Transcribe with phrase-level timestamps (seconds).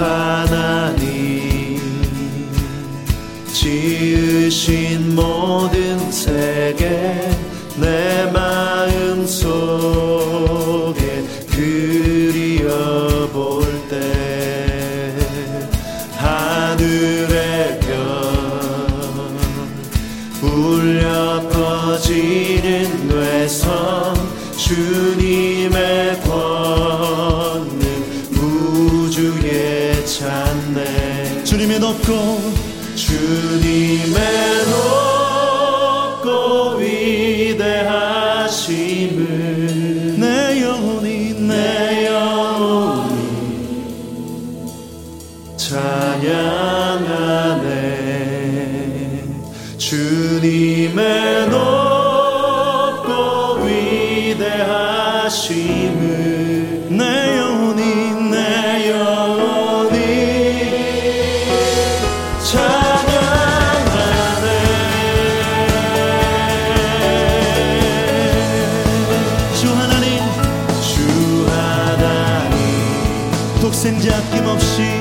[0.00, 0.39] 주
[73.80, 74.99] 생자 아낌없이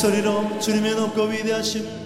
[0.00, 1.99] 목소리로 주님의 높고 위대하심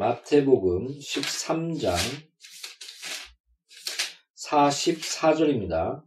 [0.00, 1.94] 마태복음 13장
[4.34, 6.02] 44절입니다.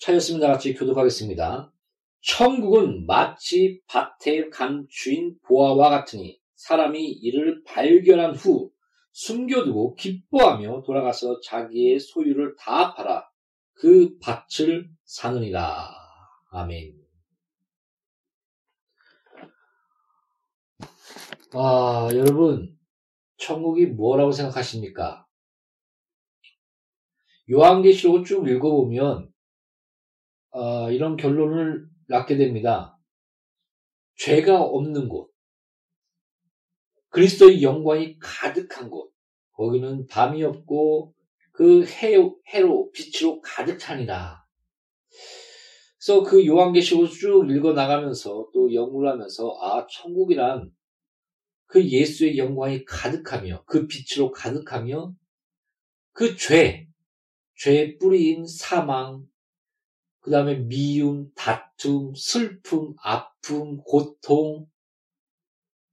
[0.00, 0.48] 차였습니다.
[0.48, 1.72] 같이 교독하겠습니다.
[2.22, 8.72] 천국은 마치 밭에 간 주인 보아와 같으니 사람이 이를 발견한 후
[9.12, 13.28] 숨겨두고 기뻐하며 돌아가서 자기의 소유를 다 팔아
[13.74, 15.88] 그 밭을 사느니라.
[16.50, 17.03] 아멘.
[21.52, 22.76] 아, 여러분,
[23.36, 25.26] 천국이 뭐라고 생각하십니까?
[27.50, 29.30] 요한계시록을 쭉 읽어보면,
[30.50, 32.98] 아, 이런 결론을 낳게 됩니다.
[34.16, 35.30] 죄가 없는 곳,
[37.10, 39.12] 그리스도의 영광이 가득한 곳,
[39.52, 41.14] 거기는 밤이 없고,
[41.52, 42.14] 그 해,
[42.48, 44.44] 해로, 빛으로 가득 차니라.
[45.98, 50.72] 그래서 그 요한계시록을 쭉 읽어 나가면서 또 연구를 하면서, 아, 천국이란
[51.66, 55.14] 그 예수의 영광이 가득하며 그 빛으로 가득하며
[56.12, 56.86] 그 죄,
[57.56, 59.26] 죄의 뿌리인 사망,
[60.20, 64.66] 그 다음에 미움, 다툼, 슬픔, 아픔, 고통,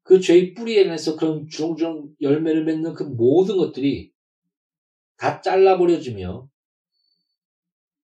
[0.04, 4.12] 그 죄의 뿌리에 대해서 그런 주렁주렁 열매를 맺는 그 모든 것들이
[5.18, 6.51] 다 잘라버려지며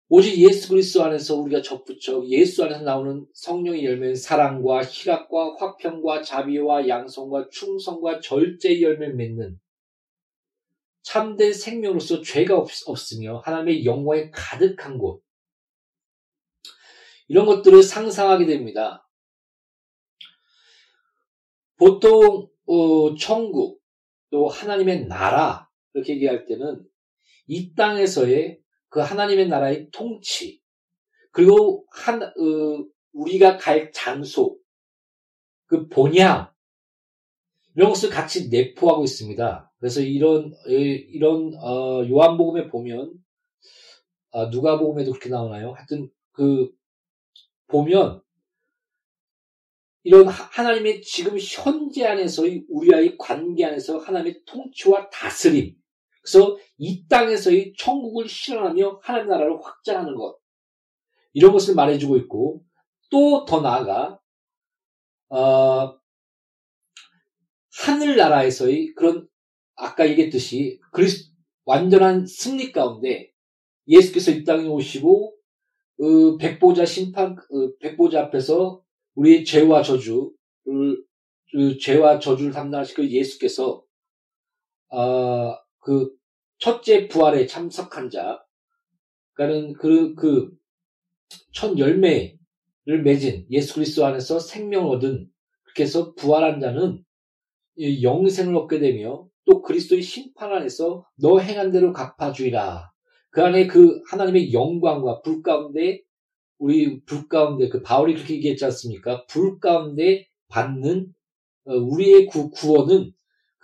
[0.07, 6.87] 오직 예수 그리스도 안에서 우리가 접붙여 예수 안에서 나오는 성령의 열매는 사랑과 희락과 화평과 자비와
[6.87, 9.59] 양성과 충성과 절제의 열매를 맺는
[11.01, 15.23] 참된 생명으로서 죄가 없, 없으며 하나님의 영광에 가득한 곳
[17.27, 19.09] 이런 것들을 상상하게 됩니다.
[21.77, 23.81] 보통 어, 천국
[24.29, 26.83] 또 하나님의 나라 이렇게 얘기할 때는
[27.47, 28.64] 이 땅에서의
[28.95, 30.61] 그 하나님의 나라의 통치,
[31.31, 32.31] 그리고 한, 어,
[33.11, 34.57] 우리가 갈 장소,
[35.65, 36.49] 그 본향,
[37.77, 39.73] 것을 같이 내포하고 있습니다.
[39.79, 43.11] 그래서 이런, 이런, 어, 요한복음에 보면,
[44.31, 45.73] 아, 누가복음에도 그렇게 나오나요?
[45.73, 46.71] 하여튼, 그,
[47.67, 48.21] 보면,
[50.03, 55.75] 이런 하나님의 지금 현재 안에서의 우리와의 관계 안에서 하나님의 통치와 다스림,
[56.25, 60.37] 그래서 이 땅에서의 천국을 실현하며 하나님 나라를 확장하는 것.
[61.33, 62.63] 이런 것을 말해주고 있고
[63.11, 64.19] 또 더 나아가
[65.29, 65.99] 어,
[67.77, 69.27] 하늘 나라에서의 그런
[69.75, 71.29] 아까 얘기했듯이 그리스
[71.65, 73.31] 완전한 승리 가운데
[73.87, 75.35] 예수께서 이 땅에 오시고
[75.97, 78.81] 그 백보자 심판 그 백보자 앞에서
[79.15, 80.31] 우리의 죄와 저주를
[81.51, 83.83] 그 죄와 저주를 담당하신 그 예수께서
[84.89, 86.09] 어, 그
[86.57, 88.43] 첫째 부활에 참석한 자,
[89.33, 90.49] 그러니까는 그, 그,
[91.53, 95.29] 첫 열매를 맺은 예수 그리스도 안에서 생명을 얻은,
[95.63, 97.03] 그렇게 해서 부활한 자는
[98.01, 102.91] 영생을 얻게 되며, 또 그리스도의 심판 안에서 너 행한 대로 갚아주리라.
[103.29, 106.01] 그 안에 그 하나님의 영광과 불 가운데,
[106.57, 109.23] 우리 불 가운데, 그 바울이 그렇게 얘기했지 않습니까?
[109.27, 111.13] 불 가운데 받는
[111.65, 113.11] 어, 우리의 구, 구원은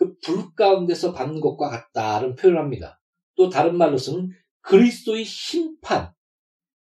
[0.02, 3.00] 그 불 가운데서 받는 것과 같다는 표현을 합니다.
[3.36, 4.32] 또 다른 말로서는
[4.62, 6.12] 그리스도의 심판,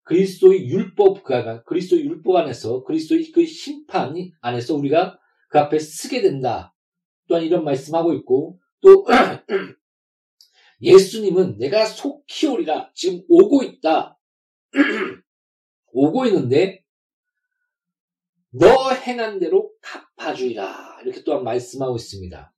[0.04, 5.18] 그리스도의 율법, 그 그리스도의 율법 안에서 그리스도의 그 심판 안에서 우리가
[5.50, 6.74] 그 앞에 쓰게 된다.
[7.28, 9.04] 또한 이런 말씀하고 있고 또
[10.80, 14.18] 예수님은 내가 속히 오리라 지금 오고 있다.
[15.92, 16.86] 오고 있는데
[18.50, 22.49] 너 행한 대로 갚아주리라 이렇게 또한 말씀하고 있습니다.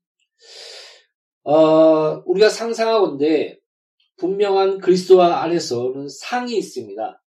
[1.44, 3.58] 어, 우리가 상상하건대
[4.16, 7.22] 분명한 그리스도와 안에서는 상이 있습니다.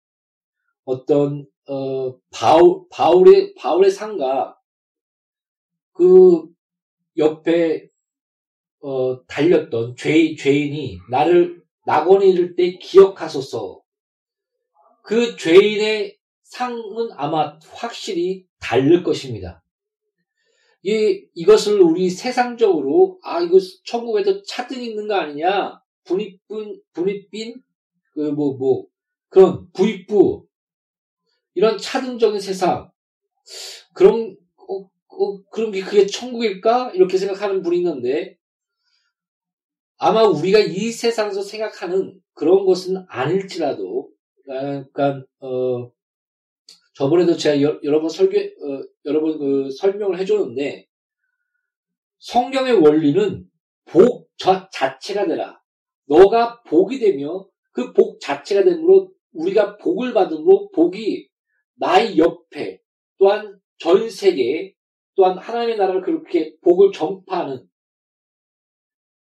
[0.85, 4.57] 어떤 어, 바울 바울의 바울의 상과
[5.93, 6.49] 그
[7.17, 7.89] 옆에
[8.83, 13.83] 어, 달렸던 죄, 죄인이 나를 낙원에 이를 때 기억하소서.
[15.03, 19.63] 그 죄인의 상은 아마 확실히 다를 것입니다.
[20.83, 25.81] 이, 이것을 우리 세상적으로, 아, 이거 천국에도 차등 있는 거 아니냐?
[26.05, 27.63] 분입분, 분입빈,
[28.13, 28.87] 그, 뭐, 뭐,
[29.29, 30.47] 그런 부입부,
[31.55, 32.91] 이런 차등적인 세상,
[33.93, 36.93] 그런, 어, 어, 그런 게 그게 천국일까?
[36.93, 38.39] 이렇게 생각하는 분이 있는데,
[39.99, 44.09] 아마 우리가 이 세상에서 생각하는 그런 것은 아닐지라도,
[44.45, 45.93] 그러니까, 어,
[47.01, 50.87] 저번에도 제가 여, 러분 설교, 어, 여러 번 그 설명을 해줬는데,
[52.19, 53.47] 성경의 원리는
[53.87, 55.59] 복 자체가 되라.
[56.07, 61.27] 너가 복이 되며 그 복 자체가 되므로 우리가 복을 받음으로 복이
[61.77, 62.83] 나의 옆에
[63.19, 64.75] 또한 전 세계에
[65.15, 67.67] 또한 하나님의 나라를 그렇게 복을 전파하는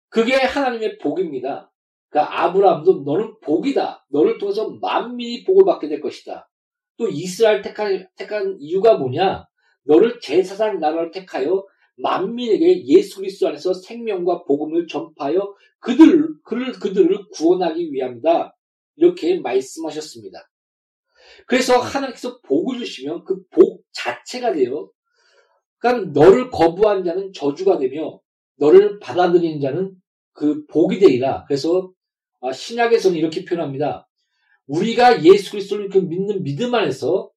[0.09, 1.71] 그게 하나님의 복입니다.
[2.09, 4.05] 그러니까 아브라함도 너는 복이다.
[4.11, 6.47] 너를 통해서 만민이 복을 받게 될 것이다.
[6.97, 9.45] 또 이스라엘 택한, 택한 이유가 뭐냐?
[9.85, 11.65] 너를 제사장 나라를 택하여
[11.97, 18.55] 만민에게 예수 그리스도 안에서 생명과 복음을 전파하여 그들 그를 그들을 구원하기 위함이다.
[18.95, 20.39] 이렇게 말씀하셨습니다.
[21.47, 24.89] 그래서 하나님께서 복을 주시면 그 복 자체가 되어
[25.77, 28.19] 그러니까 너를 거부한 자는 저주가 되며
[28.57, 29.91] 너를 받아들이는 자는
[30.33, 31.45] 그 복이 되리라.
[31.47, 31.91] 그래서
[32.41, 34.07] 아, 신약에서는 이렇게 표현합니다.
[34.67, 37.31] 우리가 예수 그리스도를 그 믿는 믿음 안에서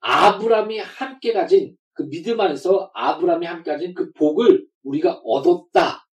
[0.00, 6.06] 아브라함이 함께 가진 그 믿음 안에서 아브라함이 함께 가진 그 복을 우리가 얻었다.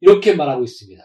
[0.00, 1.02] 이렇게 말하고 있습니다.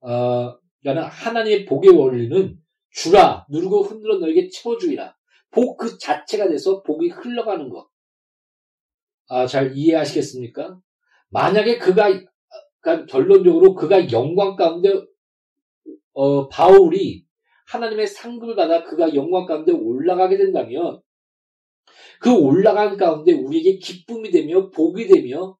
[0.00, 2.58] 어, 하나님의 복의 원리는
[2.90, 5.16] 주라 누르고 흔들어 너에게 채워주리라.
[5.50, 7.88] 복 그 자체가 돼서 복이 흘러가는 것.
[9.28, 10.78] 아, 잘 이해하시겠습니까?
[11.30, 12.08] 만약에 그가
[12.80, 14.90] 그러니까 결론적으로 그가 영광 가운데
[16.12, 17.24] 어, 바울이
[17.68, 21.00] 하나님의 상급을 받아 그가 영광 가운데 올라가게 된다면
[22.20, 25.56] 그 올라간 가운데 우리에게 기쁨이 되며 복이 되며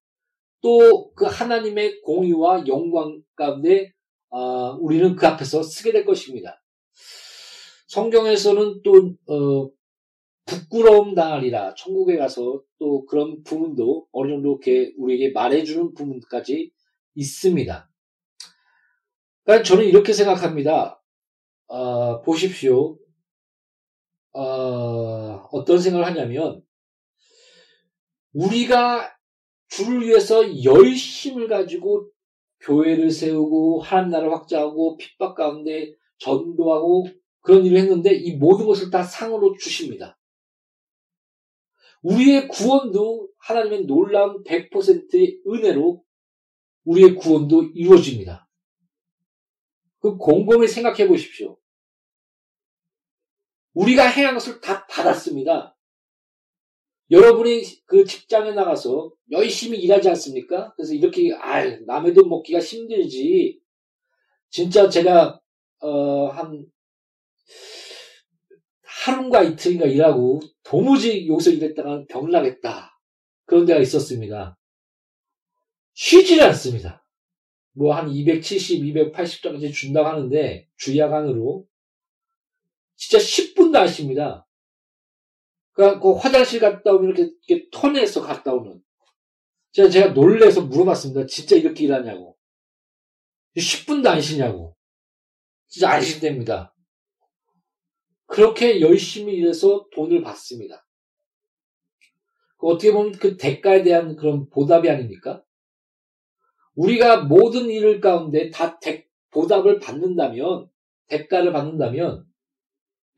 [0.60, 3.92] 또 그 하나님의 공의와 영광 가운데
[4.30, 6.62] 어, 우리는 그 앞에서 쓰게 될 것입니다.
[7.88, 9.70] 성경에서는 또 어,
[10.46, 16.70] 부끄러움 당하리라 천국에 가서 또 그런 부분도 어느 정도 이렇게 우리에게 말해주는 부분까지
[17.16, 17.90] 있습니다.
[19.42, 21.02] 그러니까 저는 이렇게 생각합니다.
[21.68, 22.98] 어, 보십시오.
[24.32, 26.62] 어, 어떤 생각을 하냐면
[28.32, 29.14] 우리가
[29.68, 32.10] 주를 위해서 열심을 가지고
[32.60, 37.06] 교회를 세우고 하나님 나라를 확장하고 핍박 가운데 전도하고
[37.40, 40.18] 그런 일을 했는데 이 모든 것을 다 상으로 주십니다.
[42.02, 46.02] 우리의 구원도 하나님의 놀라운 100%의 은혜로
[46.84, 48.47] 우리의 구원도 이루어집니다.
[50.12, 51.58] 그 곰곰이 생각해 보십시오.
[53.74, 55.76] 우리가 행한 것을 다 받았습니다.
[57.10, 60.74] 여러분이 그 직장에 나가서 열심히 일하지 않습니까?
[60.74, 63.60] 그래서 이렇게, 아 남의 돈 먹기가 힘들지.
[64.50, 65.40] 진짜 제가,
[65.80, 66.66] 어, 한,
[68.82, 72.98] 하루인가 이틀인가 일하고 도무지 여기서 일했다가 병나겠다.
[73.46, 74.58] 그런 데가 있었습니다.
[75.94, 77.04] 쉬지를 않습니다.
[77.78, 81.64] 뭐 한 270, 280점까지 준다고 하는데 주야간으로
[82.96, 84.48] 진짜 10분도 안 쉽니다.
[85.72, 88.82] 그러니까 그 화장실 갔다 오면 이렇게, 이렇게 턴해서 갔다 오는.
[89.70, 91.26] 제가, 제가 놀래서 물어봤습니다.
[91.26, 92.36] 진짜 이렇게 일하냐고.
[93.56, 94.76] 10분도 안 쉬냐고.
[95.68, 96.74] 진짜 안 쉰답니다.
[98.26, 100.84] 그렇게 열심히 일해서 돈을 받습니다.
[102.58, 105.44] 어떻게 보면 그 대가에 대한 그런 보답이 아닙니까?
[106.78, 110.70] 우리가 모든 일 가운데 다 대, 보답을 받는다면,
[111.08, 112.24] 대가를 받는다면,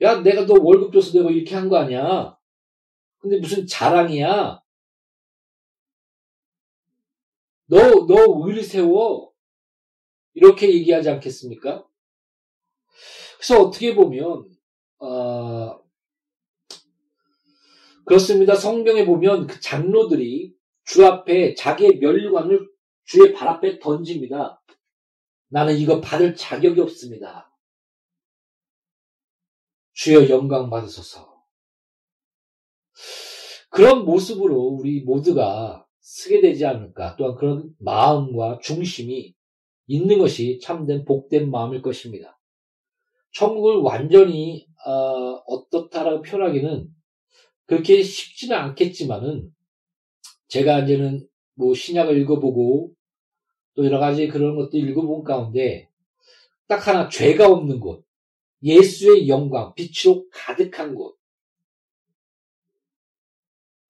[0.00, 2.38] 야, 내가 너 월급 줘서 내가 이렇게 한 거 아니야.
[3.18, 4.62] 근데 무슨 자랑이야.
[7.66, 9.30] 너, 너 의리 세워.
[10.32, 11.86] 이렇게 얘기하지 않겠습니까?
[13.36, 14.48] 그래서 어떻게 보면,
[15.00, 15.78] 어,
[18.06, 18.54] 그렇습니다.
[18.54, 22.69] 성경에 보면 그 장로들이 주 앞에 자기의 멸관을
[23.10, 24.62] 주의 발 앞에 던집니다.
[25.48, 27.52] 나는 이거 받을 자격이 없습니다.
[29.94, 31.42] 주여 영광 받으소서.
[33.68, 37.16] 그런 모습으로 우리 모두가 쓰게 되지 않을까.
[37.16, 39.34] 또한 그런 마음과 중심이
[39.88, 42.38] 있는 것이 참된 복된 마음일 것입니다.
[43.32, 46.88] 천국을 완전히 어, 떻다라고 표현하기는
[47.66, 49.52] 그렇게 쉽지는 않겠지만은
[50.46, 52.94] 제가 이제는 뭐 신약을 읽어보고
[53.74, 55.88] 또 여러 가지 그런 것도 읽어본 가운데
[56.66, 58.04] 딱 하나 죄가 없는 곳,
[58.62, 61.18] 예수의 영광, 빛으로 가득한 곳,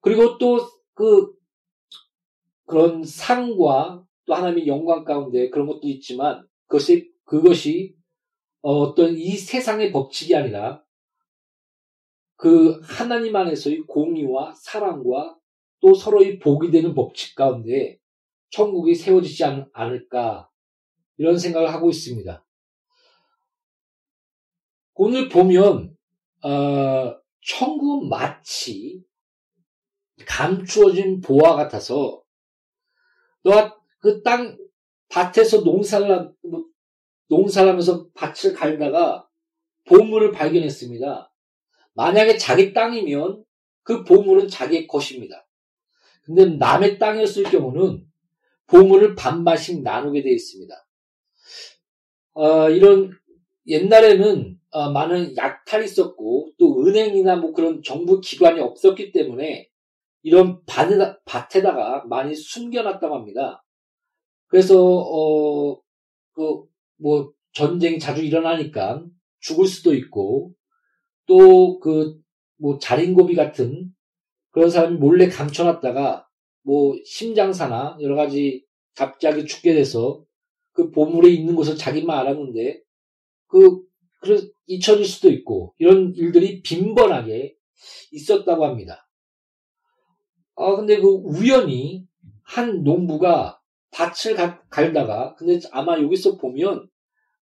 [0.01, 1.33] 그리고 또 그
[2.67, 7.97] 그런 상과 또 하나님의 영광 가운데 그런 것도 있지만 그것이 그것이
[8.61, 10.85] 어떤 이 세상의 법칙이 아니라
[12.37, 15.39] 그 하나님 안에서의 공의와 사랑과
[15.81, 17.99] 또 서로의 복이 되는 법칙 가운데
[18.50, 20.49] 천국이 세워지지 않을까
[21.16, 22.45] 이런 생각을 하고 있습니다.
[24.95, 25.97] 오늘 보면
[26.42, 29.02] 어, 천국 마치
[30.26, 32.23] 감추어진 보화 같아서
[33.42, 34.57] 너가 그 땅
[35.09, 36.33] 밭에서 농사를
[37.28, 39.28] 농사를 하면서 밭을 갈다가
[39.87, 41.33] 보물을 발견했습니다.
[41.95, 43.45] 만약에 자기 땅이면
[43.83, 45.46] 그 보물은 자기의 것입니다.
[46.22, 48.10] 근데 남의 땅이었을 경우는
[48.70, 50.74] 보물을 반반씩 나누게 되어 있습니다.
[52.35, 53.11] 어, 이런
[53.66, 59.68] 옛날에는 어, 많은 약탈이 있었고 또 은행이나 뭐 그런 정부 기관이 없었기 때문에
[60.22, 63.64] 이런 밭에다, 밭에다가 많이 숨겨놨다고 합니다.
[64.46, 65.80] 그래서 어,
[66.33, 66.64] 그,
[66.98, 69.04] 뭐, 전쟁이 자주 일어나니까
[69.40, 70.54] 죽을 수도 있고,
[71.26, 72.18] 또 그,
[72.59, 73.90] 뭐, 자린고비 같은
[74.50, 76.26] 그런 사람이 몰래 감춰놨다가,
[76.62, 80.25] 뭐, 심장사나 여러 가지 갑자기 죽게 돼서
[80.73, 82.83] 그 보물에 있는 곳을 자기만 알았는데,
[83.46, 83.83] 그,
[84.20, 87.57] 그래서 잊혀질 수도 있고, 이런 일들이 빈번하게
[88.12, 89.09] 있었다고 합니다.
[90.57, 92.07] 아, 근데 그 우연히
[92.42, 93.61] 한 농부가
[93.92, 96.88] 밭을 가, 갈다가, 근데 아마 여기서 보면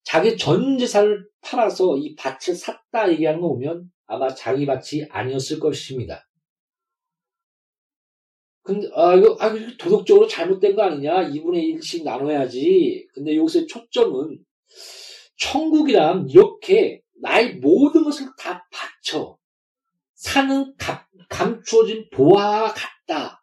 [0.04, 6.27] 자기 전 재산을 팔아서 이 밭을 샀다 얘기하는 거 보면 아마 자기 밭이 아니었을 것입니다.
[8.68, 9.50] 근데, 아, 이거, 아,
[9.80, 11.30] 도덕적으로 잘못된 거 아니냐?
[11.30, 13.08] 2분의 1씩 나눠야지.
[13.14, 14.44] 근데 여기서 초점은
[15.38, 19.38] 천국이란 이렇게 나의 모든 것을 다 바쳐
[20.16, 21.00] 사는 감,
[21.30, 23.42] 감추어진 보화와 같다.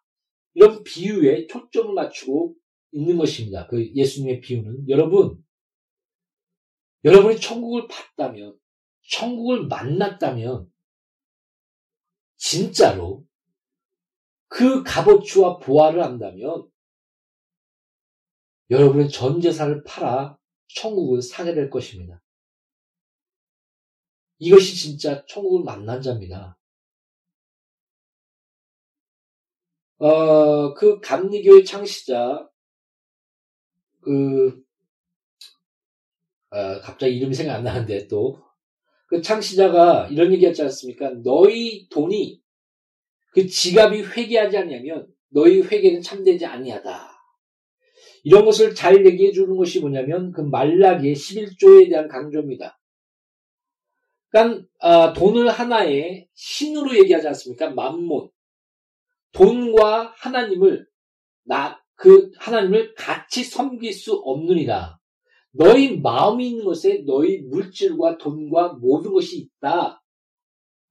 [0.53, 2.53] 이런 비유에 초점을 맞추고
[2.91, 3.65] 있는 것입니다.
[3.65, 4.89] 그 예수님의 비유는.
[4.89, 5.43] 여러분,
[7.03, 8.55] 여러분이 천국을 봤다면,
[9.09, 10.67] 천국을 만났다면,
[12.37, 13.24] 진짜로
[14.55, 16.71] 그 값어치와 보화를 안다면,
[18.69, 20.37] 여러분의 전 재산을 팔아
[20.73, 22.21] 천국을 사게 될 것입니다.
[24.37, 26.57] 이것이 진짜 천국을 만난 자입니다.
[29.97, 32.49] 어, 그 감리교의 창시자,
[33.99, 34.63] 그,
[36.51, 38.41] 어, 갑자기 이름이 생각 안 나는데 또,
[39.07, 41.09] 그 창시자가 이런 얘기 했지 않습니까?
[41.25, 42.44] 너희 돈이
[43.35, 47.11] 그 지갑이 회개하지 않냐면 너희 회개는 참되지 아니하다.
[48.23, 52.79] 이런 것을 잘 얘기해 주는 것이 뭐냐면 그 말라기의 11조에 대한 강조입니다.
[54.29, 57.69] 그러니까 아, 돈을 하나의 신으로 얘기하지 않습니까?
[57.69, 58.29] 만몬.
[59.33, 60.87] 돈과 하나님을
[61.43, 64.99] 나 그 하나님을 같이 섬길 수 없느니라.
[65.51, 70.03] 너희 마음이 있는 것에 너희 물질과 돈과 모든 것이 있다.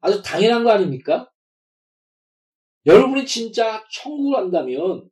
[0.00, 1.30] 아주 당연한 거 아닙니까?
[2.86, 5.10] 여러분이 진짜 천국을 한다면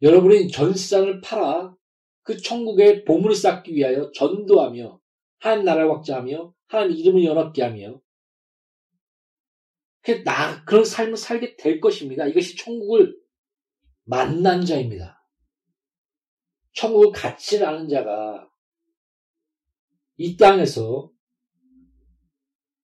[0.00, 1.76] 여러분이 전세상을 팔아
[2.22, 5.00] 그 천국의 보물을 쌓기 위하여 전도하며
[5.38, 8.00] 하나님 나라를 확장하며 하나님 이름을 연합게 하며
[10.24, 12.26] 나 그런 삶을 살게 될 것입니다.
[12.26, 13.16] 이것이 천국을
[14.04, 15.24] 만난 자입니다.
[16.72, 18.48] 천국을 같이 아는 자가
[20.16, 21.11] 이 땅에서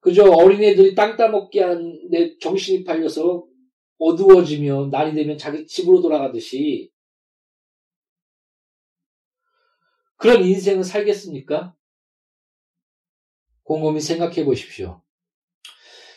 [0.01, 3.45] 그저 어린애들이 땅 따먹기 하는데 정신이 팔려서
[3.99, 6.91] 어두워지며 날이 되면 자기 집으로 돌아가듯이
[10.17, 11.75] 그런 인생을 살겠습니까?
[13.63, 15.03] 곰곰이 생각해 보십시오.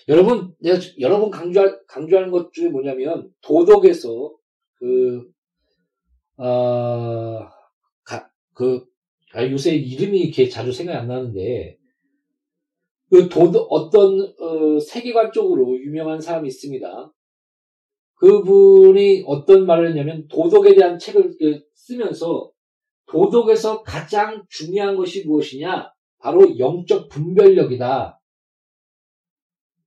[0.07, 4.35] 여러분, 내가 여러 번 강조할, 강조하는 것 중에 뭐냐면, 도덕에서
[4.75, 5.29] 그,
[6.37, 7.47] 어,
[8.03, 8.85] 가, 그,
[9.33, 11.77] 아, 요새 이름이 이렇게 자주 생각이 안 나는데,
[13.11, 17.13] 그 도덕, 어떤, 어, 세계관적으로 유명한 사람이 있습니다.
[18.15, 22.51] 그분이 어떤 말을 했냐면, 도덕에 대한 책을 그 쓰면서,
[23.07, 25.91] 도덕에서 가장 중요한 것이 무엇이냐?
[26.19, 28.21] 바로 영적 분별력이다.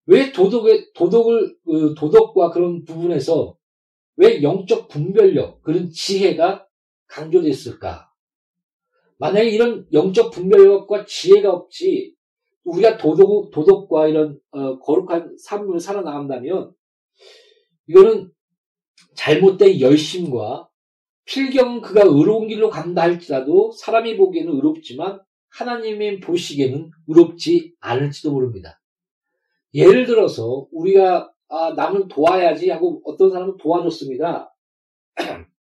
[0.07, 3.57] 왜 도덕의, 도덕을, 그 도덕과 그런 부분에서
[4.17, 6.67] 왜 영적 분별력, 그런 지혜가
[7.07, 8.11] 강조됐을까?
[9.17, 12.15] 만약에 이런 영적 분별력과 지혜가 없지,
[12.65, 16.73] 우리가 도덕, 도덕과 이런, 어, 거룩한 삶을 살아나간다면,
[17.87, 18.31] 이거는
[19.15, 20.69] 잘못된 열심과
[21.27, 28.81] 필경 그가 의로운 길로 간다 할지라도 사람이 보기에는 의롭지만 하나님의 보시기에는 의롭지 않을지도 모릅니다.
[29.73, 34.53] 예를 들어서 우리가 아, 남을 도와야지 하고 어떤 사람은 도와줬습니다.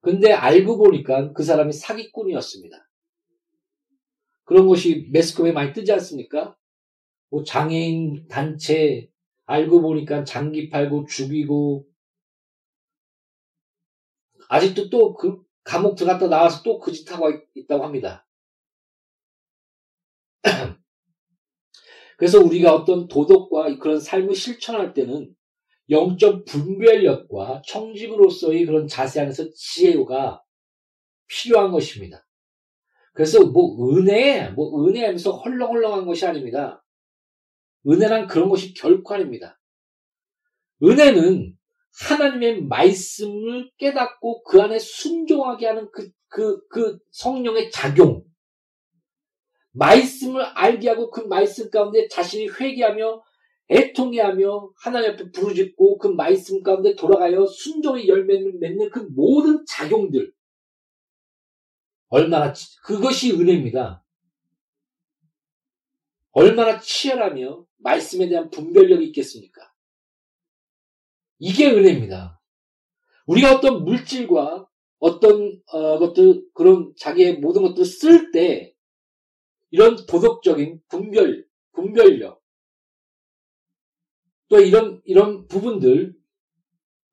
[0.00, 2.87] 근데 알고 보니까 그 사람이 사기꾼이었습니다.
[4.48, 6.56] 그런 것이 매스컴에 많이 뜨지 않습니까?
[7.28, 9.10] 뭐 장애인 단체
[9.44, 11.86] 알고 보니까 장기 팔고 죽이고
[14.48, 18.26] 아직도 또 그 감옥 들어갔다 나와서 또 그 짓 하고 있다고 합니다.
[22.16, 25.34] 그래서 우리가 어떤 도덕과 그런 삶을 실천할 때는
[25.90, 30.42] 영적 분별력과 청직으로서의 그런 자세 안에서 지혜가
[31.26, 32.26] 필요한 것입니다.
[33.18, 36.84] 그래서 뭐 은혜, 뭐 은혜 하면서 헐렁헐렁한 것이 아닙니다.
[37.84, 39.60] 은혜란 그런 것이 결코 아닙니다.
[40.80, 41.52] 은혜는
[42.00, 48.22] 하나님의 말씀을 깨닫고 그 안에 순종하게 하는 그, 그, 그 성령의 작용.
[49.72, 53.20] 말씀을 알게 하고 그 말씀 가운데 자신이 회개하며
[53.68, 60.37] 애통해하며 하나님 앞에 부르짖고 그 말씀 가운데 돌아가여 순종의 열매를 맺는 그 모든 작용들.
[62.08, 62.52] 얼마나,
[62.84, 64.04] 그것이 은혜입니다.
[66.32, 69.72] 얼마나 치열하며 말씀에 대한 분별력이 있겠습니까?
[71.38, 72.40] 이게 은혜입니다.
[73.26, 74.66] 우리가 어떤 물질과
[74.98, 78.74] 어떤 어, 것들 그런 자기의 모든 것들을 쓸 때
[79.70, 82.42] 이런 도덕적인 분별 분별력
[84.48, 86.14] 또 이런 이런 부분들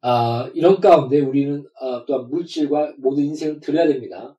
[0.01, 4.37] 아, 이런 가운데 우리는 아, 또한 물질과 모든 인생을 드려야 됩니다.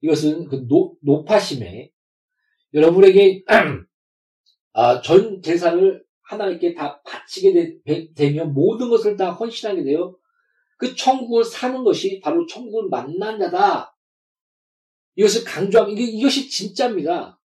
[0.00, 1.90] 이것은 그 노, 노파심에
[2.74, 3.44] 여러분에게
[4.72, 7.80] 아, 전 재산을 하나님께 다 바치게
[8.14, 10.16] 되, 면 모든 것을 다 헌신하게 되어
[10.76, 13.94] 그 천국을 사는 것이 바로 천국을 만난 자다.
[15.16, 17.38] 이것을 강조하면 이게 이것이 진짜입니다.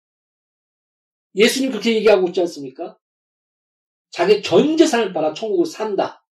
[1.35, 2.99] 예수님 그렇게 얘기하고 있지 않습니까?
[4.11, 6.27] 자기 전 재산을 팔아 천국을 산다.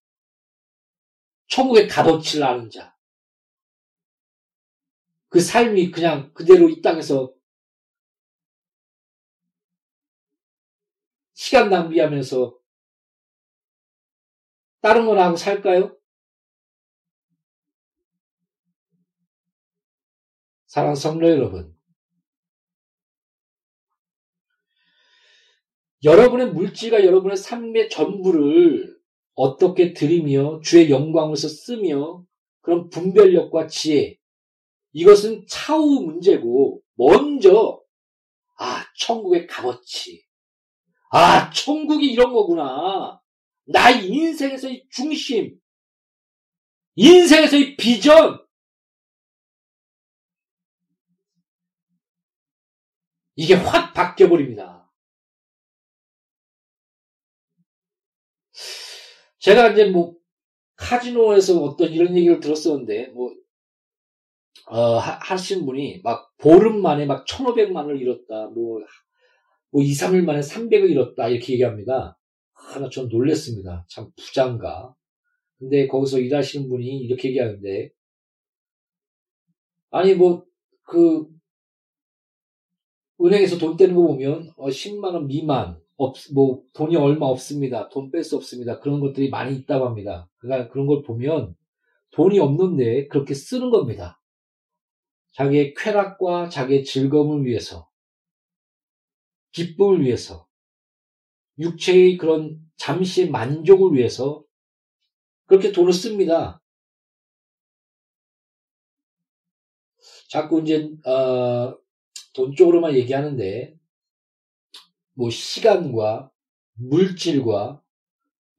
[1.48, 2.95] 천국의 값어치를 아는 자.
[5.29, 7.33] 그 삶이 그냥 그대로 이 땅에서
[11.35, 12.59] 시간 낭비하면서
[14.81, 15.97] 다른 거나 하고 살까요?
[20.67, 21.77] 사랑 성도 여러분.
[26.05, 28.97] 여러분의 물질과 여러분의 삶의 전부를
[29.35, 32.25] 어떻게 드리며 주의 영광으로서 쓰며
[32.61, 34.19] 그런 분별력과 지혜
[34.96, 37.82] 이것은 차후 문제고 먼저
[38.59, 40.26] 아 천국의 값어치
[41.11, 43.20] 아, 천국이 이런 거구나.
[43.64, 45.59] 나의 인생에서의 중심,
[46.94, 48.44] 인생에서의 비전,
[53.35, 54.90] 이게 확 바뀌어버립니다.
[59.38, 60.16] 제가 이제 뭐,
[60.76, 63.35] 카지노에서 어떤 이런 얘기를 들었었는데, 뭐,
[64.69, 68.81] 어, 하신 분이 막 보름 만에 막 1500만을 잃었다, 뭐,
[69.71, 72.19] 뭐 2, 3일 만에 300을 잃었다 이렇게 얘기합니다.
[72.53, 73.85] 하나 전 놀랬습니다.
[73.88, 74.95] 참 부장가.
[75.59, 77.90] 근데 거기서 일하시는 분이 이렇게 얘기하는데
[79.90, 80.47] 아니 뭐
[80.87, 81.27] 그
[83.21, 87.88] 은행에서 돈 떼는 거 보면 어 10만 원 미만 없, 뭐 돈이 얼마 없습니다.
[87.88, 88.79] 돈 뺄 수 없습니다.
[88.81, 90.29] 그런 것들이 많이 있다고 합니다.
[90.38, 91.55] 그러니까 그런 걸 보면
[92.12, 94.21] 돈이 없는데 그렇게 쓰는 겁니다.
[95.37, 97.90] 자기의 쾌락과 자기의 즐거움을 위해서
[99.53, 100.49] 기쁨을 위해서,
[101.59, 104.44] 육체의 그런 잠시의 만족을 위해서
[105.46, 106.62] 그렇게 돈을 씁니다.
[110.29, 111.79] 자꾸 이제 어,
[112.35, 113.79] 돈 쪽으로만 얘기하는데
[115.14, 116.31] 뭐 시간과
[116.75, 117.83] 물질과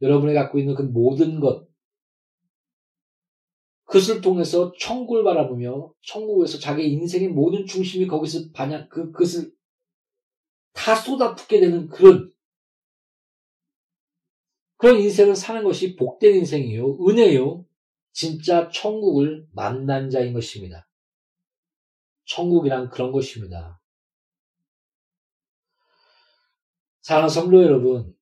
[0.01, 1.66] 여러분이 갖고 있는 그 모든 것
[3.97, 9.51] 그것을 통해서 천국을 바라보며 천국에서 자기 인생의 모든 중심이 거기서 반영 그 그것을
[10.73, 12.31] 다 쏟아붓게 되는 그런
[14.77, 17.65] 그런 인생을 사는 것이 복된 인생이요 은혜요
[18.11, 20.87] 진짜 천국을 만난 자인 것입니다.
[22.25, 23.81] 천국이란 그런 것입니다.
[27.01, 28.13] 사랑하는 성도 여러분,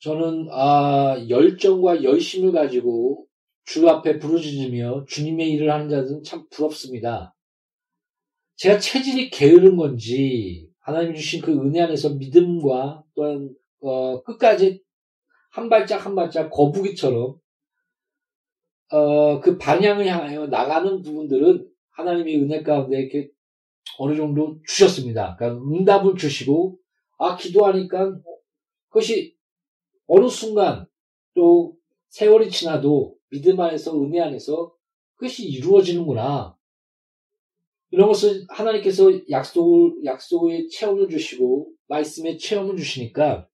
[0.00, 3.29] 저는 아, 열정과 열심을 가지고
[3.70, 7.36] 주 앞에 부르짖으며 주님의 일을 하는 자들은 참 부럽습니다.
[8.56, 14.82] 제가 체질이 게으른 건지 하나님 주신 그 은혜 안에서 믿음과 또한 어, 끝까지
[15.52, 17.36] 한 발짝 한 발짝 거북이처럼
[18.90, 23.30] 어, 그 방향을 향하여 나가는 부분들은 하나님의 은혜 가운데 이렇게
[23.98, 25.36] 어느 정도 주셨습니다.
[25.36, 26.76] 그러니까 응답을 주시고
[27.18, 28.18] 아 기도하니까
[28.88, 29.36] 그것이
[30.08, 30.86] 어느 순간
[31.34, 31.76] 또
[32.08, 34.74] 세월이 지나도 믿음 안에서 은혜 안에서
[35.14, 36.56] 그것이 이루어지는구나.
[37.92, 43.48] 이런 것을 하나님께서 약속을 약속의 체험을 주시고 말씀의 체험을 주시니까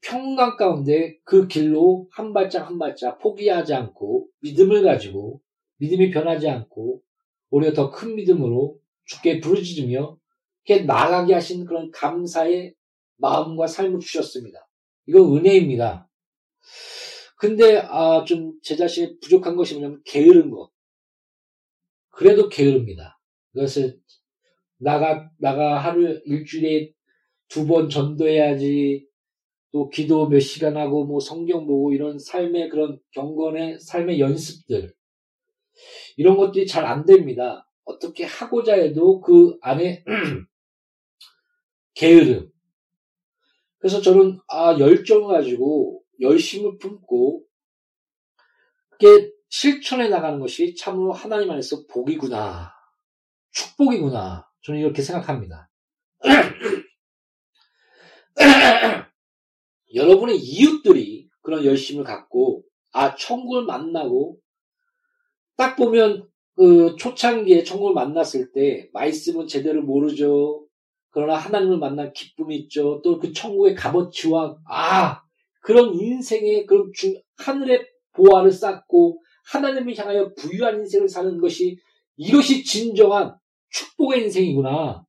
[0.00, 5.40] 평강 가운데 그 길로 한 발짝 한 발짝 포기하지 않고 믿음을 가지고
[5.78, 7.02] 믿음이 변하지 않고
[7.50, 10.18] 오히려 더 큰 믿음으로 주께 부르짖으며
[10.64, 12.74] 이렇게 나가게 하신 그런 감사의
[13.16, 14.68] 마음과 삶을 주셨습니다.
[15.06, 16.08] 이건 은혜입니다.
[17.36, 20.70] 근데 아, 좀 제 자신이 부족한 것이 뭐냐면 게으른 것.
[22.10, 23.18] 그래도 게으릅니다.
[23.54, 24.00] 그것을
[24.78, 26.92] 나가 나가 하루 일주일에
[27.48, 29.06] 두 번 전도해야지
[29.72, 34.94] 또 기도 몇 시간 하고 뭐 성경 보고 이런 삶의 그런 경건의 삶의 연습들
[36.16, 37.68] 이런 것들이 잘 안 됩니다.
[37.84, 40.04] 어떻게 하고자 해도 그 안에
[41.94, 42.50] 게으름.
[43.78, 47.44] 그래서 저는 아 열정을 가지고 열심을 품고
[48.90, 52.72] 그게 실천해 나가는 것이 참으로 하나님 안에서 복이구나.
[53.52, 54.48] 축복이구나.
[54.62, 55.70] 저는 이렇게 생각합니다.
[59.94, 64.38] 여러분의 이웃들이 그런 열심을 갖고 아 천국을 만나고
[65.56, 70.66] 딱 보면 그 초창기에 천국을 만났을 때 말씀은 제대로 모르죠.
[71.10, 73.00] 그러나 하나님을 만난 기쁨이 있죠.
[73.02, 75.22] 또 그 천국의 값어치와 아
[75.66, 81.76] 그런 인생의 그런 중, 하늘의 보화를 쌓고 하나님을 향하여 부유한 인생을 사는 것이
[82.14, 83.36] 이것이 진정한
[83.70, 85.04] 축복의 인생이구나.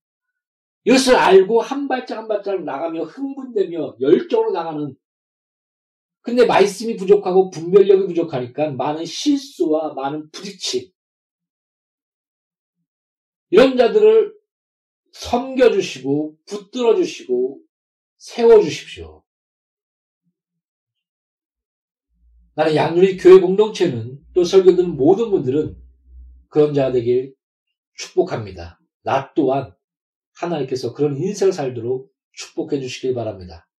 [0.84, 4.96] 이것을 알고 한 발짝 한 발짝 나가며 흥분되며 열정으로 나가는
[6.22, 10.90] 근데 말씀이 부족하고 분별력이 부족하니까 많은 실수와 많은 부딪힘
[13.52, 14.34] 이런 자들을
[15.12, 17.62] 섬겨주시고 붙들어주시고
[18.18, 19.27] 세워주십시오.
[22.58, 25.78] 나는 양누리 교회 공동체는 또 설교드는 모든 분들은
[26.48, 27.36] 그런 자 되길
[27.94, 28.80] 축복합니다.
[29.04, 29.76] 나 또한
[30.34, 33.70] 하나님께서 그런 인생을 살도록 축복해 주시길 바랍니다.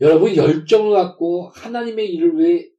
[0.00, 2.70] 여러분 열정을 갖고 하나님의 일을 위해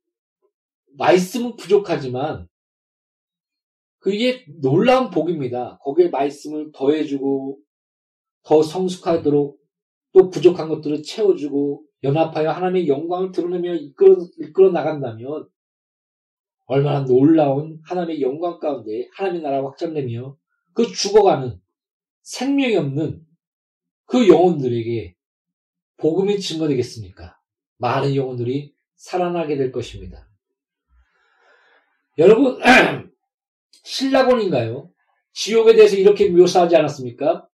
[0.97, 2.47] 말씀은 부족하지만
[3.99, 5.77] 그게 놀라운 복입니다.
[5.83, 7.59] 거기에 말씀을 더해주고
[8.41, 9.61] 더 성숙하도록
[10.11, 15.47] 또 부족한 것들을 채워주고 연합하여 하나님의 영광을 드러내며 이끌어, 이끌어 나간다면
[16.65, 20.37] 얼마나 놀라운 하나님의 영광 가운데 하나님의 나라가 확장되며
[20.73, 21.59] 그 죽어가는
[22.21, 23.25] 생명이 없는
[24.05, 25.15] 그 영혼들에게
[25.97, 27.39] 복음이 증거되겠습니까?
[27.77, 30.27] 많은 영혼들이 살아나게 될 것입니다.
[32.17, 32.59] 여러분,
[33.83, 34.91] 신라곤인가요?
[35.33, 37.47] 지옥에 대해서 이렇게 묘사하지 않았습니까?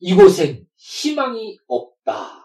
[0.00, 2.43] 이곳엔 희망이 없다.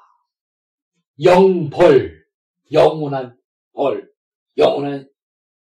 [1.23, 2.25] 영벌,
[2.71, 3.37] 영원한
[3.73, 4.09] 벌,
[4.57, 5.09] 영원한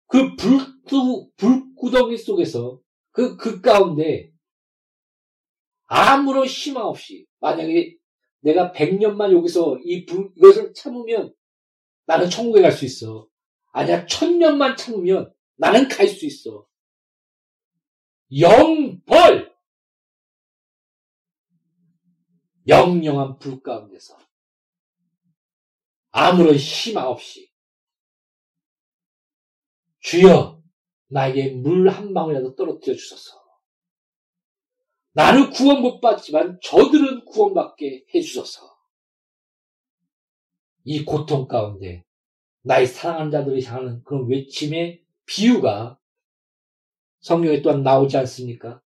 [0.06, 4.30] 그 불구, 불구덩이 속에서 그, 그 가운데
[5.86, 7.96] 아무런 희망 없이 만약에
[8.40, 11.34] 내가 100년만 여기서 이 불, 이것을 참으면
[12.06, 13.28] 나는 천국에 갈 수 있어.
[13.72, 16.66] 아니야, 천년만 참으면 나는 갈 수 있어.
[18.36, 19.50] 영벌!
[22.66, 24.16] 영영한 불 가운데서
[26.10, 27.50] 아무런 희망 없이
[30.00, 30.62] 주여
[31.08, 33.40] 나에게 물 한 방울이라도 떨어뜨려 주소서.
[35.12, 38.78] 나는 구원 못 받지만 저들은 구원받게 해주소서.
[40.84, 42.04] 이 고통 가운데
[42.62, 45.98] 나의 사랑하는 자들을 향하는 그런 외침의 비유가
[47.20, 48.80] 성경에 또한 나오지 않습니까?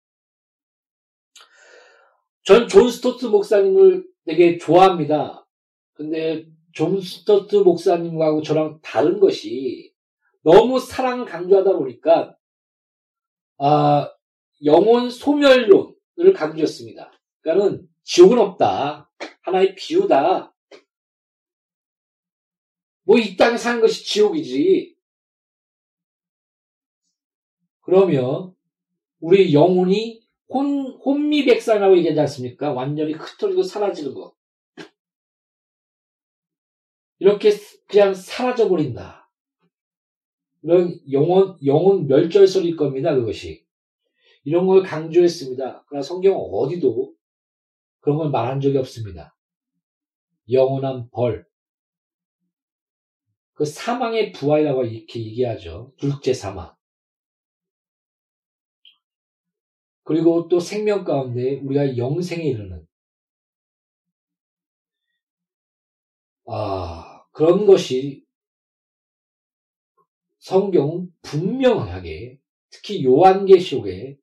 [2.44, 5.46] 전 존 스토트 목사님을 되게 좋아합니다.
[5.94, 9.94] 근데 존 스토트 목사님하고 저랑 다른 것이
[10.44, 12.36] 너무 사랑을 강조하다 보니까
[13.58, 14.12] 아,
[14.66, 17.12] 영혼 소멸론을 강조했습니다.
[17.42, 19.10] 그러니까는 지옥은 없다.
[19.44, 20.54] 하나의 비유다.
[23.06, 24.96] 뭐 이 땅에 사는 것이 지옥이지.
[27.82, 28.56] 그러면
[29.20, 32.72] 우리 영혼이 혼, 혼비백산이라고 얘기하지 않습니까?
[32.72, 34.34] 완전히 흩어지고 사라지는 것.
[37.24, 37.52] 이렇게
[37.88, 39.32] 그냥 사라져버린다.
[40.62, 43.66] 이런 영혼, 영혼 멸절설일 겁니다, 그것이.
[44.44, 45.86] 이런 걸 강조했습니다.
[45.88, 47.16] 그러나 성경 어디도
[48.02, 49.38] 그런 걸 말한 적이 없습니다.
[50.52, 51.48] 영원한 벌.
[53.54, 55.94] 그 사망의 부활이라고 이렇게 얘기하죠.
[55.96, 56.76] 둘째 사망.
[60.04, 62.86] 그리고 또 생명 가운데 우리가 영생에 이르는
[66.46, 67.03] 아
[67.34, 68.26] 그런 것이
[70.40, 74.18] 성경은 분명하게 특히 요한계시록에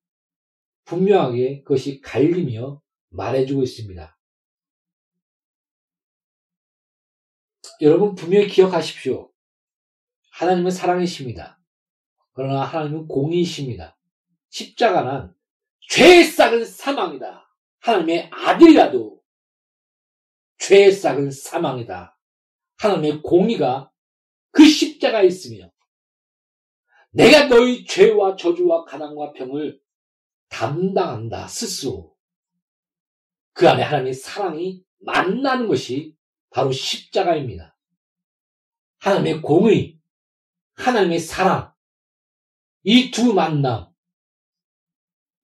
[0.84, 4.18] 분명하게 그것이 갈리며 말해주고 있습니다.
[7.82, 9.32] 여러분 분명히 기억하십시오.
[10.32, 11.60] 하나님은 사랑이십니다.
[12.32, 13.98] 그러나 하나님은 공의이십니다.
[14.50, 15.34] 십자가는
[15.88, 17.52] 죄의 싹은 사망이다.
[17.80, 19.20] 하나님의 아들이라도
[20.58, 22.19] 죄의 싹은 사망이다.
[22.80, 23.92] 하나님의 공의가
[24.52, 25.70] 그 십자가에 있으며
[27.10, 29.80] 내가 너희 죄와 저주와 가난과 병을
[30.48, 32.16] 담당한다 스스로
[33.52, 36.16] 그 안에 하나님의 사랑이 만나는 것이
[36.50, 37.76] 바로 십자가입니다.
[38.98, 39.98] 하나님의 공의,
[40.74, 41.72] 하나님의 사랑,
[42.82, 43.92] 이 두 만남,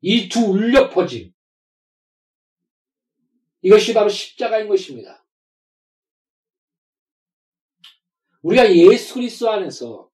[0.00, 1.32] 이 두 울려 퍼짐,
[3.62, 5.25] 이것이 바로 십자가인 것입니다.
[8.42, 10.10] 우리가 예수 그리스도 안에서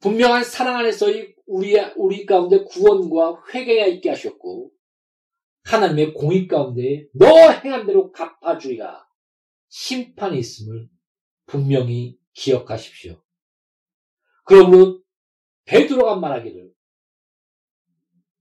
[0.00, 1.06] 분명한 사랑 안에서
[1.46, 4.70] 우리 우리 가운데 구원과 회개가 있게 하셨고
[5.64, 9.06] 하나님의 공의 가운데 너 행한 대로 갚아주리라
[9.68, 10.88] 심판이 있음을
[11.46, 13.22] 분명히 기억하십시오.
[14.44, 15.02] 그러므로
[15.64, 16.72] 베드로가 말하기를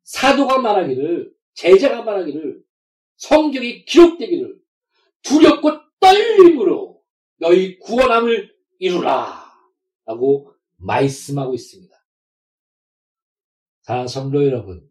[0.04, 2.64] 사도가 말하기를 제자가 말하기를
[3.18, 4.60] 성경이 기록되기를
[5.22, 6.89] 두렵고 떨림으로
[7.40, 9.52] 너희 구원함을 이루라
[10.06, 11.96] 라고 말씀하고 있습니다.
[13.82, 14.90] 사랑하는 성도 여러분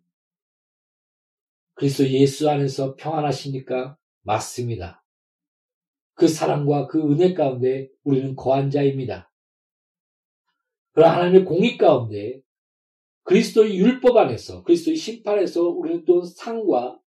[1.74, 3.96] 그리스도 예수 안에서 평안하십니까?
[4.22, 5.04] 맞습니다.
[6.14, 9.32] 그 사랑과 그 은혜 가운데 우리는 거한 자입니다.
[10.92, 12.40] 그러나 하나님의 공의 가운데
[13.22, 16.98] 그리스도의 율법 안에서 그리스도의 심판에서 우리는 또 상과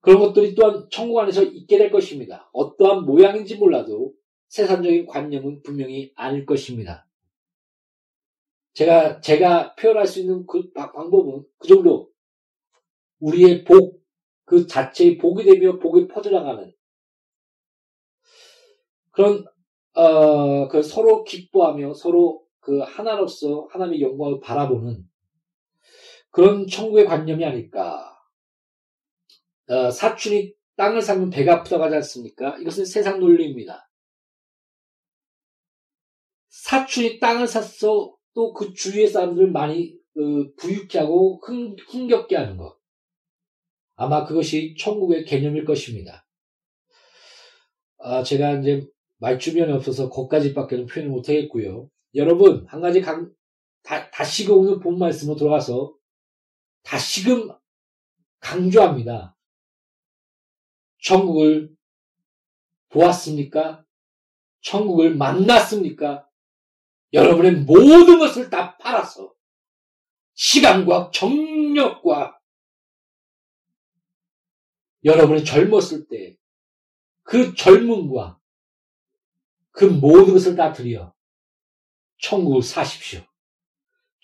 [0.00, 2.48] 그런 것들이 또한 천국 안에서 있게 될 것입니다.
[2.52, 4.14] 어떠한 모양인지 몰라도
[4.48, 7.06] 세상적인 관념은 분명히 아닐 것입니다.
[8.74, 12.10] 제가 제가 표현할 수 있는 그 방법은 그 정도
[13.20, 14.00] 우리의 복,
[14.44, 16.72] 그 자체의 복이 되며 복이 퍼져나가는
[19.10, 19.44] 그런,
[19.94, 25.08] 어, 그 서로 기뻐하며 서로 그 하나로서 하나님의 영광을 바라보는
[26.30, 28.17] 그런 천국의 관념이 아닐까.
[29.68, 32.56] 어, 사춘이 땅을 사면 배가 아프다고 하지 않습니까?
[32.58, 33.90] 이것은 세상 논리입니다.
[36.48, 40.20] 사춘이 땅을 샀어 또 그 주위의 사람들 많이 어,
[40.56, 42.78] 부유케 하고 흥, 흥겹게 하는 것.
[43.96, 46.24] 아마 그것이 천국의 개념일 것입니다.
[47.98, 48.86] 아, 제가 이제
[49.18, 51.90] 말주변이 없어서 거기까지밖에는 표현을 못하겠고요.
[52.14, 53.32] 여러분, 한 가지 강,
[53.82, 55.96] 다, 다시금 오늘 본 말씀으로 들어가서
[56.84, 57.50] 다시금
[58.38, 59.36] 강조합니다.
[61.02, 61.74] 천국을
[62.90, 63.84] 보았습니까?
[64.60, 66.28] 천국을 만났습니까?
[67.12, 69.32] 여러분의 모든 것을 다 팔아서
[70.34, 72.38] 시간과 정력과
[75.04, 76.38] 여러분이 젊었을 때
[77.28, 78.40] 그 젊음과
[79.70, 81.14] 그 모든 것을 다 드려
[82.22, 83.22] 천국을 사십시오.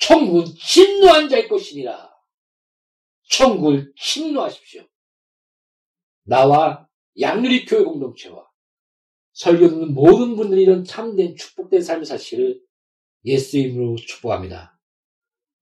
[0.00, 2.10] 천국은 진노한 자의 것이니라.
[3.28, 4.88] 천국을 침노하십시오.
[6.24, 6.88] 나와
[7.20, 8.46] 양누리 교회 공동체와
[9.32, 12.60] 설교 듣는 모든 분들이 이런 참된 축복된 삶의 사실을
[13.24, 14.78] 예수 이름으로 축복합니다.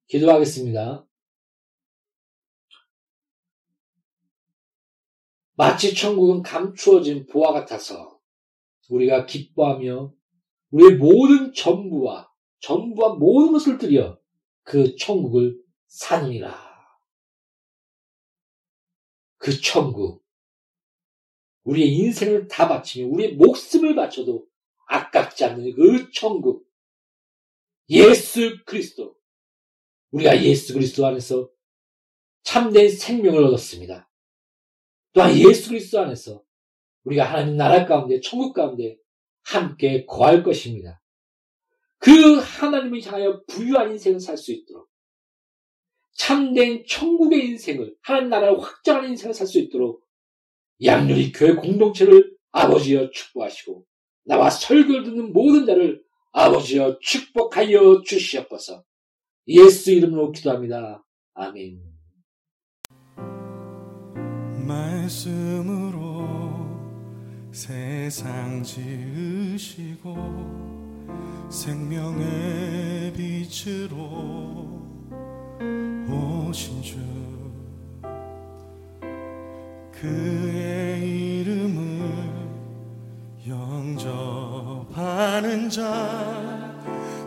[0.09, 1.07] 기도하겠습니다.
[5.55, 8.19] 마치 천국은 감추어진 보화 같아서
[8.89, 10.13] 우리가 기뻐하며
[10.71, 14.19] 우리의 모든 전부와 전부와 모든 것을 들여
[14.63, 16.73] 그 천국을 사느니라.
[19.37, 20.22] 그 천국,
[21.65, 24.47] 우리의 인생을 다 바치며 우리의 목숨을 바쳐도
[24.87, 26.67] 아깝지 않는 그 천국
[27.89, 29.17] 예수 그리스도
[30.11, 31.51] 우리가 예수 그리스도 안에서
[32.43, 34.11] 참된 생명을 얻었습니다.
[35.13, 36.43] 또한 예수 그리스도 안에서
[37.05, 38.97] 우리가 하나님 나라 가운데 천국 가운데
[39.43, 41.01] 함께 거할 것입니다.
[41.99, 44.91] 그 하나님을 향하여 부유한 인생을 살 수 있도록
[46.15, 50.03] 참된 천국의 인생을 하나님 나라를 확장하는 인생을 살 수 있도록
[50.85, 53.85] 양률이 교회 공동체를 아버지여 축복하시고
[54.25, 56.03] 나와 설교를 듣는 모든 자를
[56.33, 58.85] 아버지여 축복하여 주시옵소서.
[59.49, 61.05] 예수 이름으로 기도합니다.
[61.35, 61.81] 아멘.
[64.67, 66.03] 말씀으로
[67.51, 70.17] 세상 지으시고
[71.51, 74.81] 생명의 빛으로
[76.09, 77.32] 오신 주
[80.03, 82.13] 그의 이름을
[83.47, 84.91] 영접하는
[85.71, 85.81] 자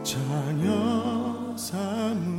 [0.04, 2.35] 자녀 삼으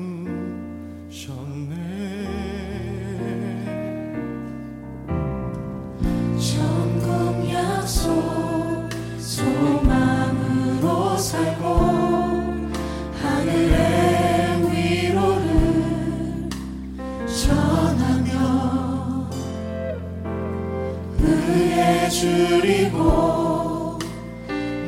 [22.18, 23.98] 줄이고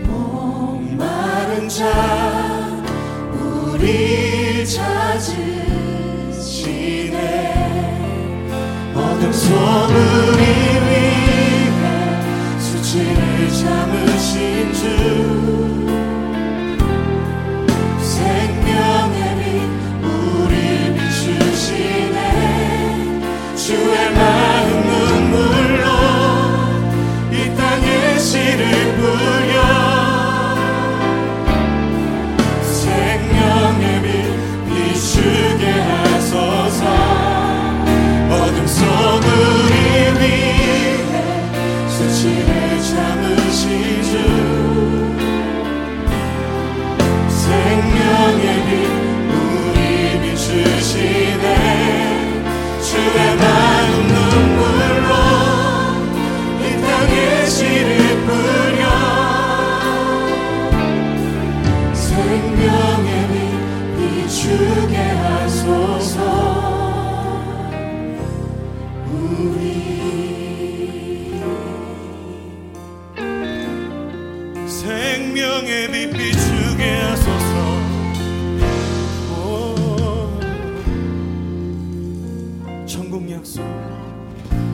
[0.07, 1.85] 목마른 자
[3.35, 5.37] 우리 찾으시네.
[8.95, 9.95] 어둠 속을
[10.39, 11.71] 위해
[12.59, 15.38] 수치를 참으신 주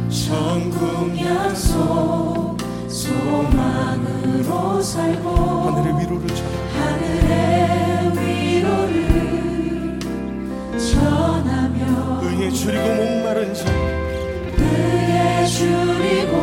[0.09, 2.57] 천국 약속
[2.89, 9.99] 소망으로 살고 하늘의 위로를 전하 하늘의 위로를
[10.79, 13.65] 전하며 의에 줄이고 목마른 자.
[14.59, 16.35] 의에 줄이고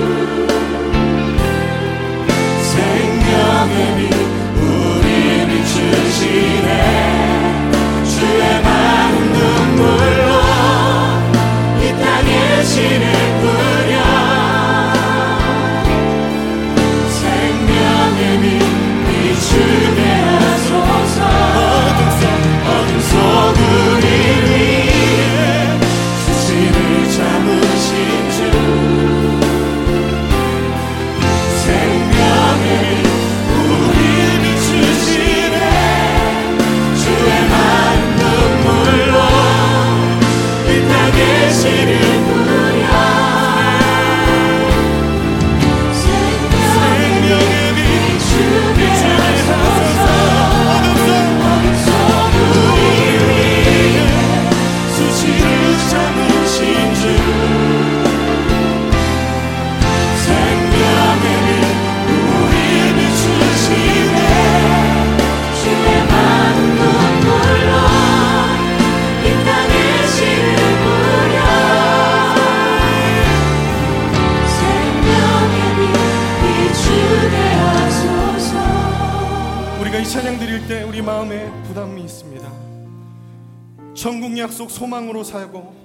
[84.77, 85.75] 소망으로 살고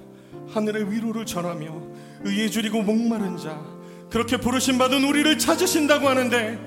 [0.53, 1.65] 하늘의 위로를 전하며
[2.25, 3.59] 의에 줄이고 목마른 자
[4.11, 6.59] 그렇게 부르심 받은 우리를 찾으신다고 하는데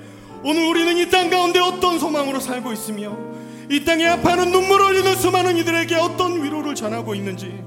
[0.43, 3.17] 오늘 우리는 이 땅 가운데 어떤 소망으로 살고 있으며
[3.71, 7.63] 이 땅에 아파하는 눈물 흘리는 수많은 이들에게 어떤 위로를 전하고 있는지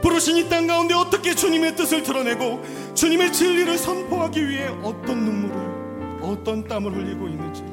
[0.00, 2.62] 부르신 이 땅 가운데 어떻게 주님의 뜻을 드러내고
[2.94, 7.64] 주님의 진리를 선포하기 위해 어떤 눈물을 어떤 땀을 흘리고 있는지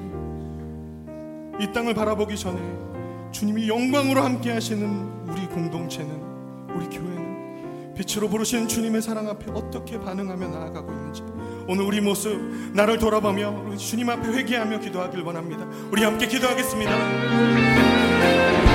[1.63, 2.59] 이 땅을 바라보기 전에
[3.35, 4.87] 주님이 영광으로 함께 하시는
[5.27, 6.09] 우리 공동체는
[6.73, 11.21] 우리 교회는 빛으로 부르신 주님의 사랑 앞에 어떻게 반응하며 나아가고 있는지
[11.67, 12.39] 오늘 우리 모습
[12.73, 15.67] 나를 돌아보며 주님 앞에 회개하며 기도하길 원합니다.
[15.91, 18.74] 우리 함께 기도하겠습니다.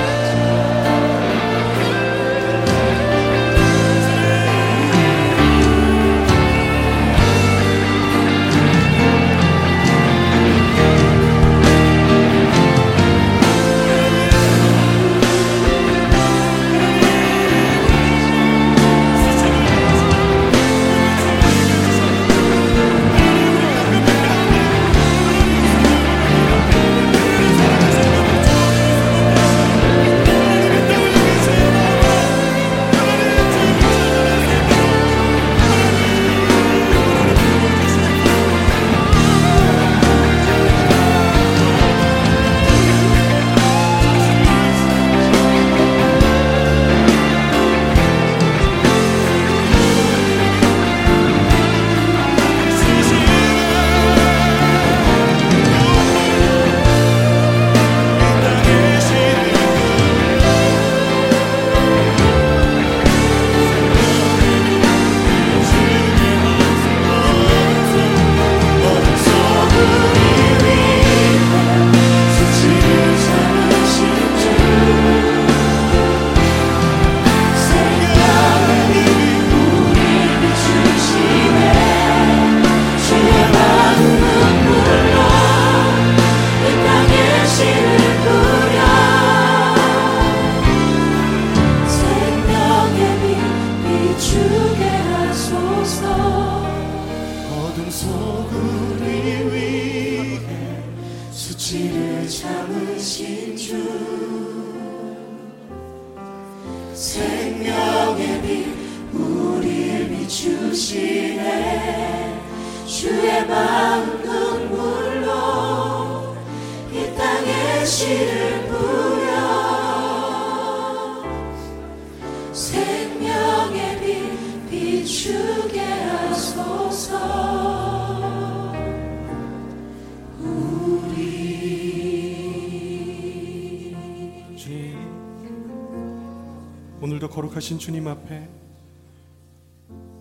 [137.71, 138.49] 거룩하신 주님 앞에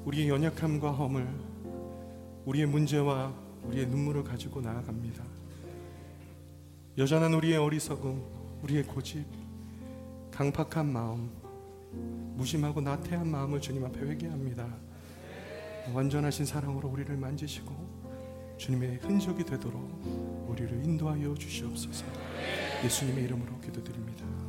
[0.04, 1.26] 우리의 연약함과 허물,
[2.44, 3.34] 우리의 문제와
[3.64, 5.24] 우리의 눈물을 가지고 나아갑니다.
[6.98, 8.22] 여전한 우리의 어리석음,
[8.62, 9.24] 우리의 고집,
[10.30, 11.30] 강팍한 마음,
[12.36, 14.68] 무심하고 나태한 마음을 주님 앞에 회개합니다.
[15.92, 17.74] 완전하신 사랑으로 우리를 만지시고
[18.58, 22.04] 주님의 흔적이 되도록 우리를 인도하여 주시옵소서.
[22.84, 24.39] 예수님의 이름으로 기도드립니다.